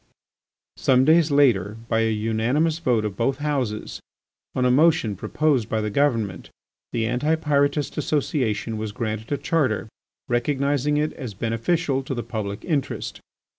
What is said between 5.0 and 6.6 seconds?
proposed by the Government,